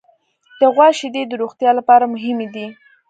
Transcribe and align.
د 0.59 0.61
غوا 0.73 0.87
شیدې 0.99 1.23
د 1.27 1.33
روغتیا 1.41 1.71
لپاره 1.79 2.11
مهمې 2.13 2.47
دي. 2.55 2.67